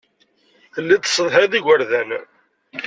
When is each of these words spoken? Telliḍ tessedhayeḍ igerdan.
Telliḍ 0.73 0.99
tessedhayeḍ 1.03 1.53
igerdan. 1.59 2.09